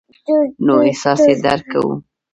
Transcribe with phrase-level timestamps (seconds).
[0.65, 1.93] نو احساس یې درک کوو.